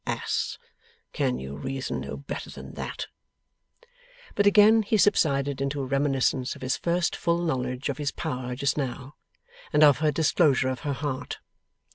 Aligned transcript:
Ass! 0.07 0.57
Can 1.13 1.37
you 1.37 1.55
reason 1.55 1.99
no 1.99 2.17
better 2.17 2.49
than 2.49 2.73
that?' 2.73 3.05
But, 4.33 4.47
again 4.47 4.81
he 4.81 4.97
subsided 4.97 5.61
into 5.61 5.79
a 5.79 5.85
reminiscence 5.85 6.55
of 6.55 6.63
his 6.63 6.75
first 6.75 7.15
full 7.15 7.43
knowledge 7.43 7.87
of 7.87 7.99
his 7.99 8.09
power 8.09 8.55
just 8.55 8.79
now, 8.79 9.13
and 9.71 9.83
of 9.83 9.99
her 9.99 10.11
disclosure 10.11 10.69
of 10.69 10.79
her 10.79 10.93
heart. 10.93 11.37